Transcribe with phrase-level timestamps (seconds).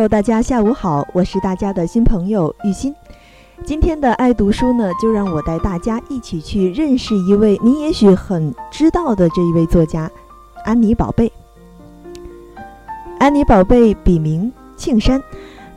[0.00, 2.94] 友，大家下午好，我是大家的新朋友玉欣。
[3.66, 10.10] 今天的爱读书呢，就让我带大家一起去认识一位您也许很知道的这一位作家——
[10.64, 11.30] 安妮宝贝。
[13.18, 15.22] 安妮宝贝笔名庆山，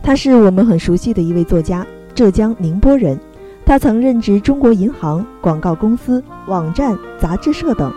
[0.02, 1.86] 他是我们很熟悉的一位作家，
[2.16, 3.20] 浙江宁波人。
[3.66, 7.94] 他曾任职中国银行、广告公司、网站、杂志社等，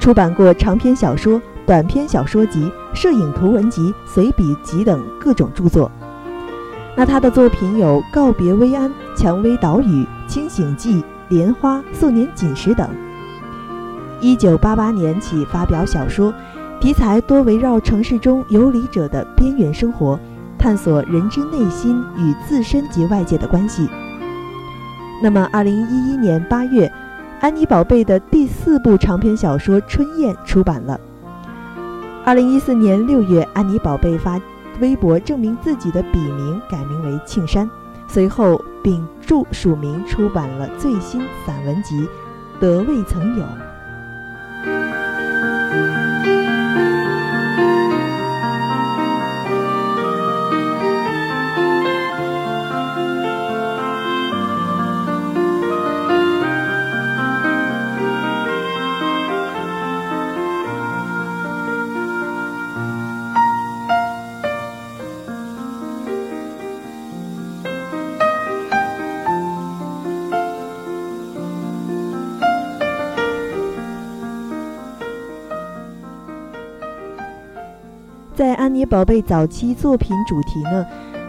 [0.00, 1.40] 出版过长篇小说。
[1.64, 5.90] 短篇小说集、摄影图文集、随笔集等各种著作。
[6.96, 9.84] 那他的作品有《告别薇安》《蔷薇岛屿》
[10.26, 10.96] 《清醒记》
[11.28, 12.88] 《莲花》《素年锦时》等。
[14.20, 16.34] 一九八八年起发表小说，
[16.80, 20.18] 题材多围绕城市中游离者的边缘生活，
[20.58, 23.88] 探索人之内心与自身及外界的关系。
[25.22, 26.92] 那么，二零一一年八月，
[27.40, 31.00] 安妮宝贝的第四部长篇小说《春燕》出版了。
[32.24, 34.40] 二零一四年六月，安妮宝贝发
[34.80, 37.68] 微博证明自己的笔名改名为庆山，
[38.06, 42.00] 随后并著署名出版了最新散文集
[42.60, 43.44] 《得未曾有》。
[78.92, 80.84] 宝贝早期作品主题呢，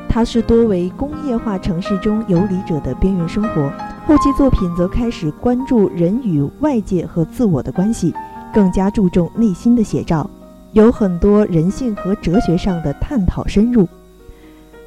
[0.09, 3.71] 它是多为工业化城市中游离者的边缘生活；
[4.05, 8.13] 后期作品则开始关注人与外界和自我的关系，
[8.53, 10.29] 更加注重内心的写照，
[10.73, 13.87] 有很多人性和哲学上的探讨深入。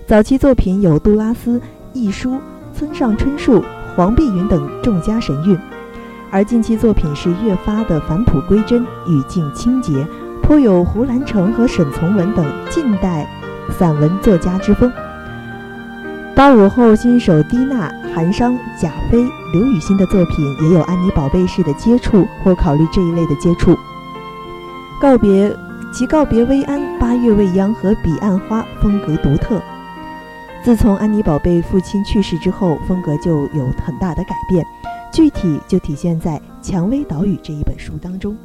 [0.07, 1.59] 早期作品有杜拉斯、
[1.95, 2.37] 亦舒、
[2.75, 3.65] 村上春树、
[3.97, 5.59] 黄碧云等众家神韵，
[6.31, 10.07] 而近期作品是越发的返璞归真，语境清洁。
[10.47, 13.27] 颇有胡兰成和沈从文等近代
[13.77, 14.91] 散文作家之风。
[16.37, 23.77] 八五后新手蒂娜、韩商、贾飞、刘雨欣的作品也有安妮宝贝式的接触或考虑这一类的接触。
[25.01, 25.53] 告别
[25.93, 29.61] 其告别薇安、八月未央和彼岸花风格独特。
[30.63, 34.65] 自从安妮宝贝父亲去世之后，风格就有很大的改变，
[35.13, 36.41] 具体就体现在
[36.71, 38.37] 《蔷薇岛屿》这一本书当中。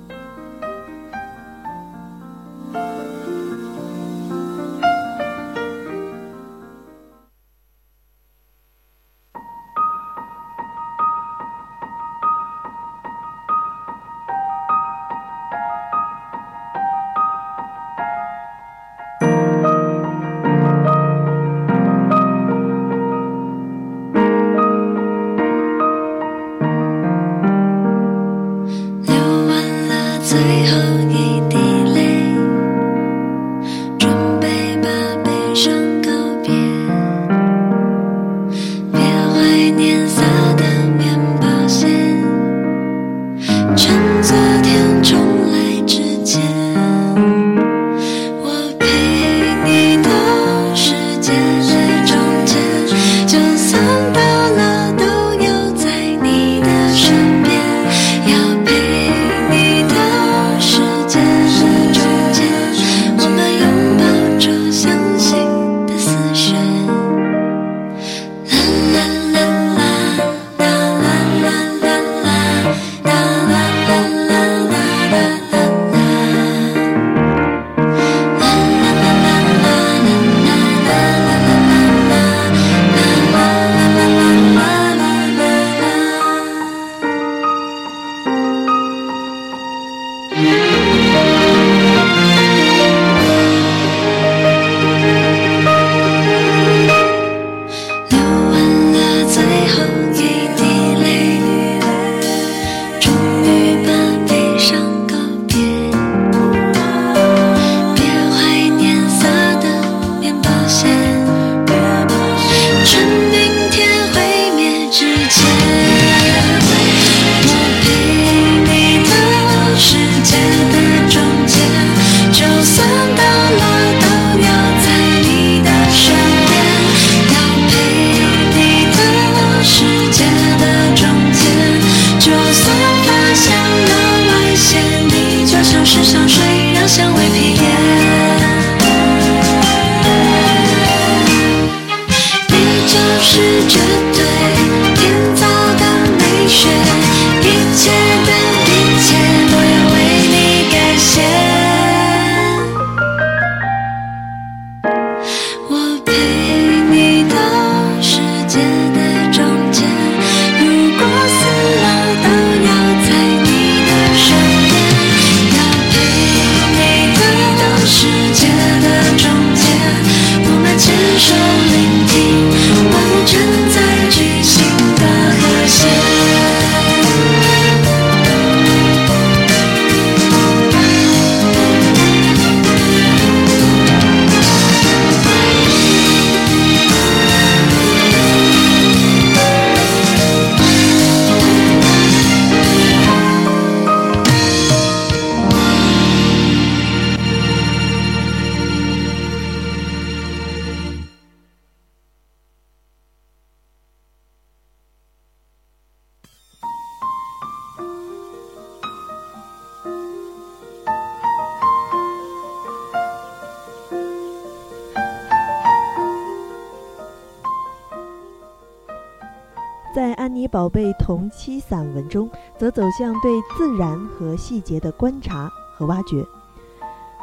[220.51, 226.23] 宝贝同期散文中，则走向对自然和细节的观察和挖掘。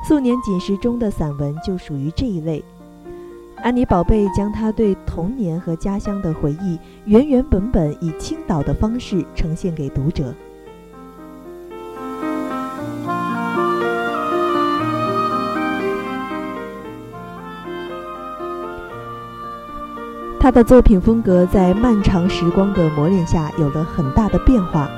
[0.07, 2.65] 素年锦时中的散文就属于这一类。
[3.57, 10.33] 安妮宝贝将她对童年和家乡的回忆原原本本以倾倒的方式呈现给读者。
[20.49, 24.89] 他的作品风格在漫长时光的磨练下有了很大的变化，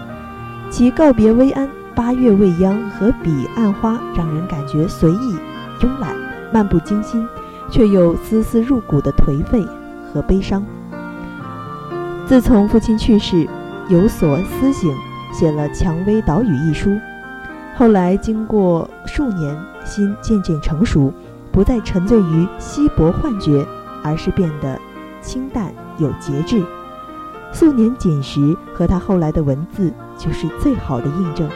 [0.70, 5.36] 其告别薇安、八月未央和彼岸花让人感觉随意、
[5.80, 6.14] 慵懒、
[6.52, 7.26] 漫不经心，
[7.68, 9.66] 却又丝丝入骨的颓废
[10.14, 10.64] 和悲伤。
[12.26, 13.44] 自从父亲去世，
[13.88, 14.94] 有所思醒，
[15.32, 16.96] 写了《蔷薇岛屿》一书。
[17.76, 21.12] 后来经过数年，心渐渐成熟，
[21.50, 23.66] 不再沉醉于稀薄幻觉，
[24.04, 24.78] 而是变得。
[25.20, 26.64] 清淡有节制，
[27.52, 31.48] 素年锦时和他后来的文字就是最好的印证。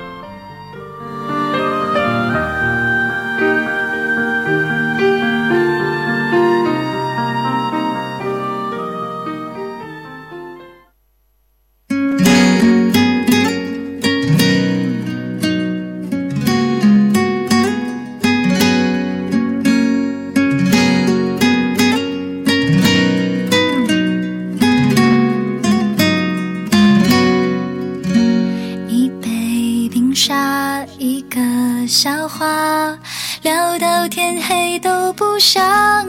[33.44, 35.62] 聊到天黑都不想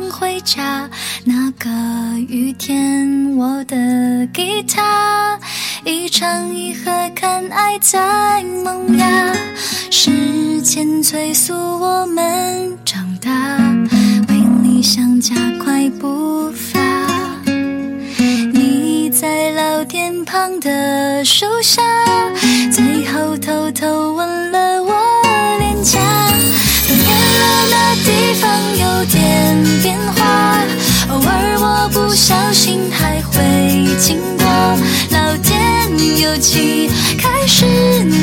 [0.09, 0.89] 回家
[1.25, 1.69] 那个
[2.29, 5.37] 雨天我的吉他
[5.83, 9.35] 一唱一和看爱在萌芽。
[9.91, 13.57] 时间催促我们长大
[14.29, 16.79] 为理想加快步伐。
[18.53, 21.81] 你在老店旁的树下
[22.71, 25.14] 最后偷偷吻了我
[36.37, 36.89] 气。
[37.17, 37.65] 开始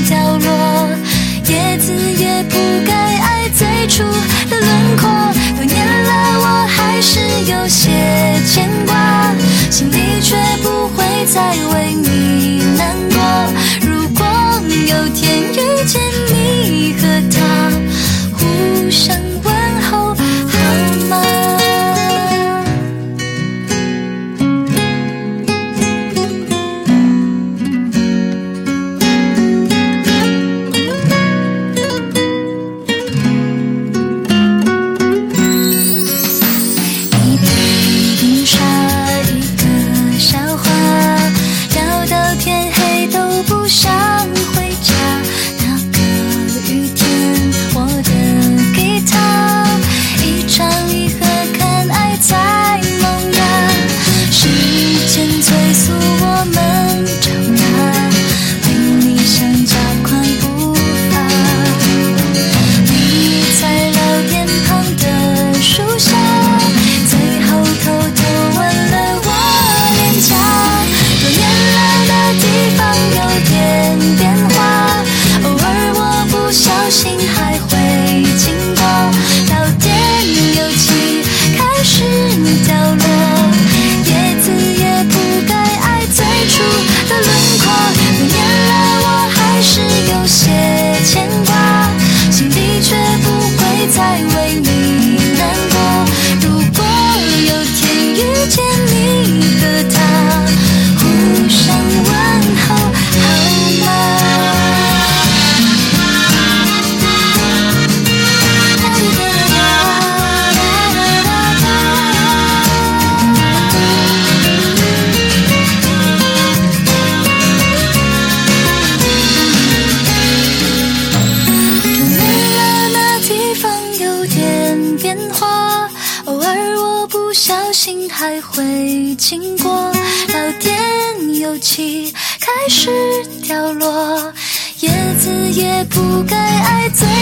[0.09, 0.89] 掉落，
[1.49, 4.03] 叶子也不该爱最初
[4.51, 5.09] 的轮廓。
[5.57, 7.91] 多年了，我还是有些
[8.47, 9.33] 牵挂，
[9.71, 12.52] 心里却不会再为你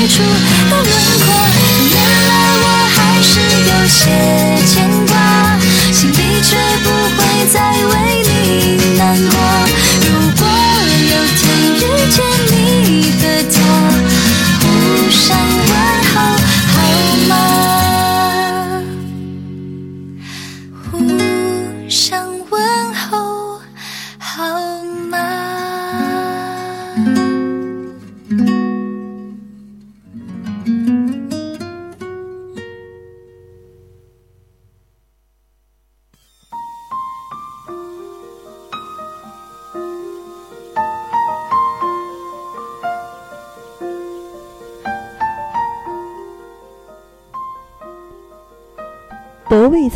[0.09, 0.91] 处的轮
[1.21, 1.27] 廓
[1.93, 1.97] 原
[2.29, 4.01] 来我还是有些
[4.67, 4.90] 牵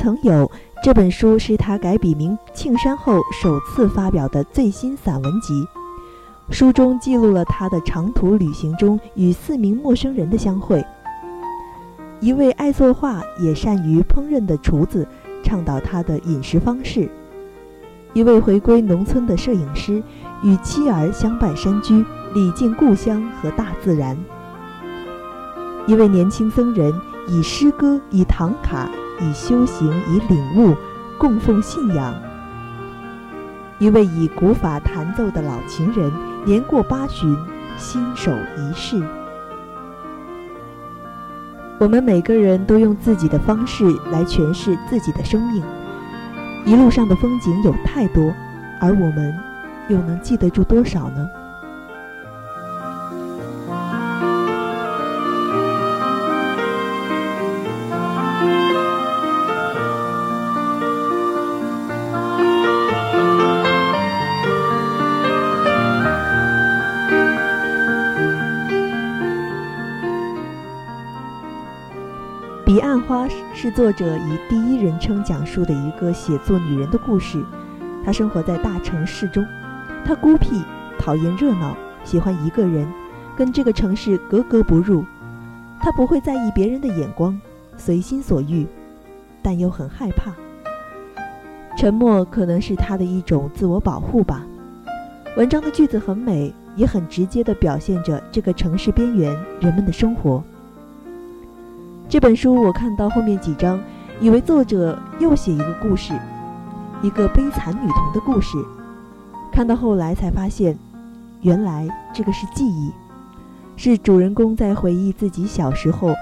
[0.05, 0.51] 曾有。
[0.83, 5.67] 这本书是他改笔名庆山后首次发表的最新散文集。
[6.51, 10.85] 书中记录了他的长途旅行中与四名陌生人的相会。
[12.21, 15.09] 一位爱作画也善于烹饪的厨子
[15.43, 17.09] 倡导他的饮食方式。
[18.13, 20.03] 一位回归农村的摄影师
[20.43, 24.15] 与妻儿相伴山居，礼敬故乡和大自然。
[25.87, 26.93] 一位年轻僧人
[27.27, 28.87] 以诗歌，以唐卡。
[29.21, 30.77] 以修行，以领悟，
[31.19, 32.15] 供奉信仰。
[33.79, 36.13] 一位以古法弹奏的老情人，
[36.45, 37.37] 年过八旬，
[37.77, 39.03] 心手一世。
[41.79, 45.63] 我们每个人都用自己的方式来诠释自己的生命。
[46.65, 48.33] 一路上的风景有太多，
[48.81, 49.35] 而我们
[49.89, 51.29] 又能记得住多少呢？
[73.07, 77.45] 花是作者以第一人称讲述的一个写作女人的故事。
[78.03, 79.45] 她生活在大城市中，
[80.07, 80.63] 她孤僻，
[80.99, 82.91] 讨厌热闹，喜欢一个人，
[83.37, 85.05] 跟这个城市格格不入。
[85.81, 87.39] 她不会在意别人的眼光，
[87.77, 88.67] 随心所欲，
[89.43, 90.33] 但又很害怕。
[91.77, 94.47] 沉默可能是她的一种自我保护吧。
[95.37, 100.43] 文章的句子很美，也很直接地表现着这个城市边缘人们的生活。
[102.09, 103.81] 这本书我看到后面几章，
[104.21, 106.13] 以为作者又写一个故事，
[107.03, 108.57] 一个悲惨女童的故事。
[109.51, 110.79] 看到后来才发现，
[111.41, 112.93] 原来这个是记忆，
[113.77, 116.15] 是主人公在回忆自己小时候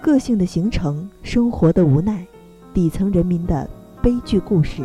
[0.00, 2.24] 个性的形成、生活的无奈、
[2.72, 3.68] 底层人民的
[4.00, 4.82] 悲剧故事。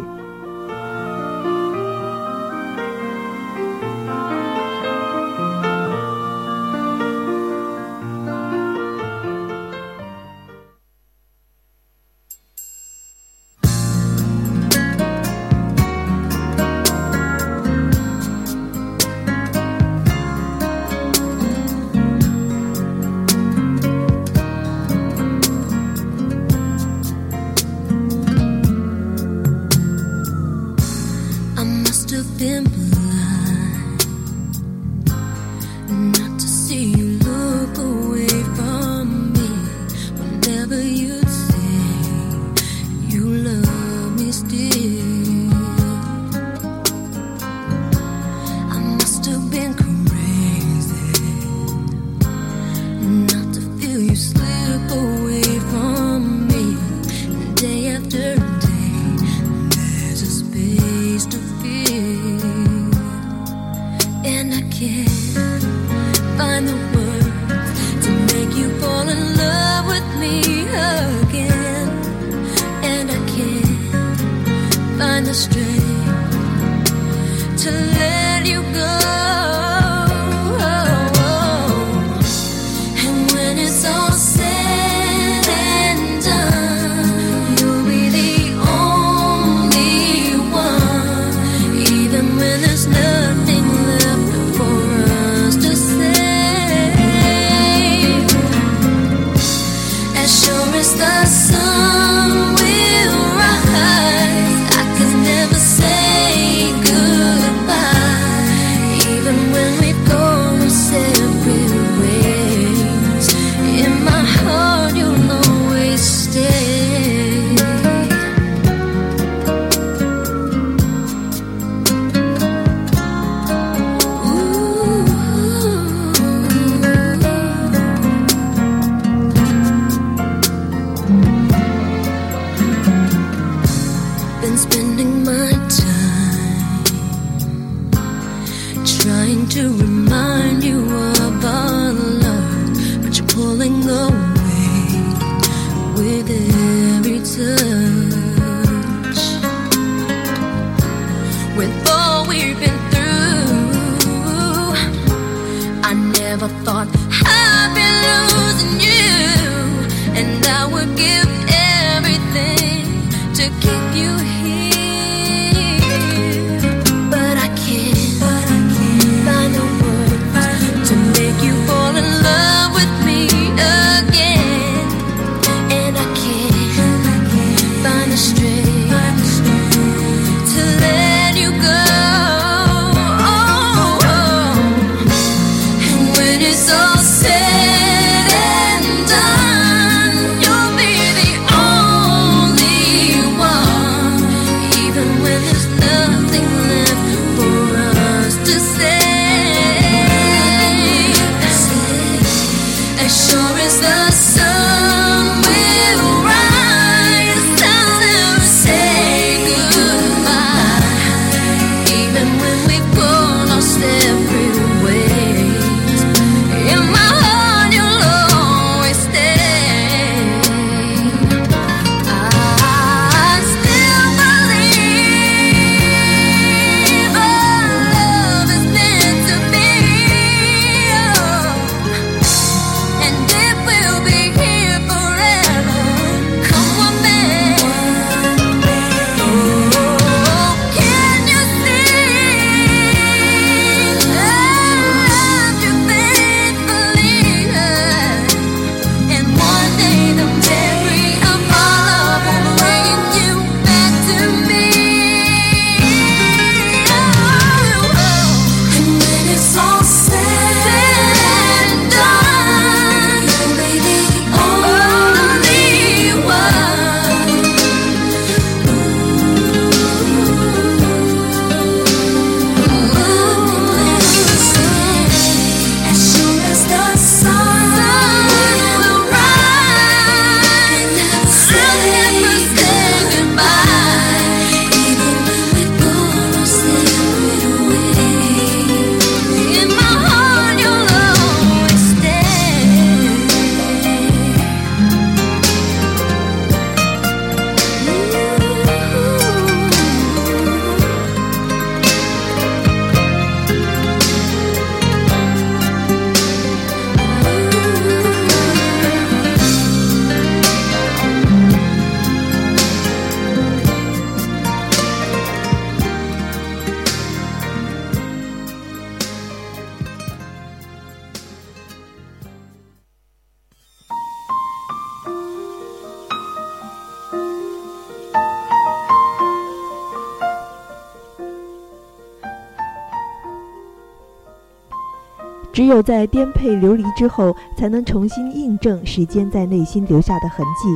[335.60, 340.74] 只有在颠沛流离之后，才能重新印证时间在内心留下的痕迹。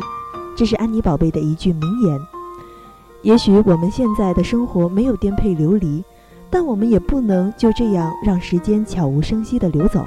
[0.57, 2.19] 这是安妮宝贝的一句名言。
[3.21, 6.03] 也许我们现在的生活没有颠沛流离，
[6.49, 10.05] 但我们也不能就这样让时间悄无声息地流走。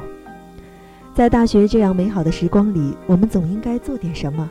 [1.15, 4.47] 在大学这样美好的时光里，我们总应该做点什么，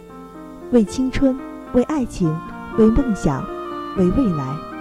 [0.71, 1.37] 为青春，
[1.73, 2.35] 为爱情，
[2.79, 3.45] 为梦想，
[3.95, 4.74] 为未来。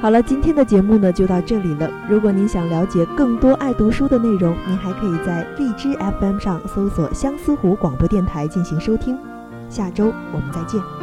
[0.00, 1.90] 好了，今天的节目呢就到这里了。
[2.08, 9.18] 如果您想了解更多爱读书的内容，您还可以在荔枝 FM 上搜索相思湖广播电台进行收听。
[9.68, 10.99] 下周我们再见。